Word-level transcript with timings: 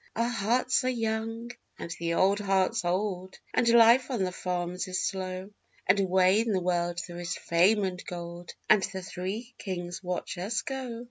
Our 0.15 0.27
hearts 0.29 0.83
are 0.83 0.89
young 0.89 1.51
and 1.77 1.91
the 1.99 2.15
old 2.15 2.39
hearts 2.39 2.83
old, 2.83 3.37
and 3.53 3.69
life 3.69 4.09
on 4.09 4.23
the 4.23 4.31
farms 4.31 4.87
is 4.87 4.99
slow, 5.05 5.51
_And 5.87 6.03
away 6.03 6.39
in 6.39 6.53
the 6.53 6.59
world 6.59 6.99
there 7.07 7.19
is 7.19 7.35
fame 7.37 7.83
and 7.83 8.03
gold 8.07 8.55
and 8.67 8.81
the 8.81 9.03
Three 9.03 9.53
Kings 9.59 10.01
watch 10.01 10.39
us 10.39 10.63
go. 10.63 10.99